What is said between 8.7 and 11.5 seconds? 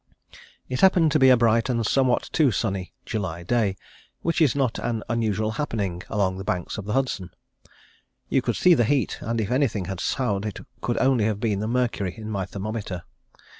the heat, and if anything had soughed it could only have